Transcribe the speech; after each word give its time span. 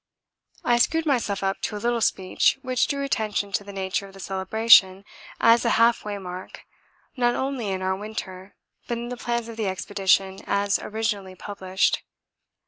I 0.63 0.79
screwed 0.79 1.05
myself 1.05 1.43
up 1.43 1.61
to 1.61 1.75
a 1.75 1.77
little 1.77 2.01
speech 2.01 2.57
which 2.63 2.87
drew 2.87 3.03
attention 3.03 3.51
to 3.51 3.63
the 3.63 3.71
nature 3.71 4.07
of 4.07 4.15
the 4.15 4.19
celebration 4.19 5.05
as 5.39 5.63
a 5.63 5.69
half 5.77 6.03
way 6.03 6.17
mark 6.17 6.63
not 7.15 7.35
only 7.35 7.67
in 7.69 7.83
our 7.83 7.95
winter 7.95 8.55
but 8.87 8.97
in 8.97 9.09
the 9.09 9.15
plans 9.15 9.47
of 9.47 9.57
the 9.57 9.67
Expedition 9.67 10.39
as 10.47 10.79
originally 10.79 11.35
published. 11.35 12.01